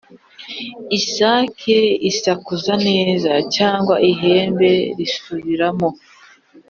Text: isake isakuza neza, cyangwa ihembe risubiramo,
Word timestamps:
isake 0.97 1.77
isakuza 2.09 2.73
neza, 2.87 3.31
cyangwa 3.55 3.95
ihembe 4.11 4.71
risubiramo, 4.97 5.89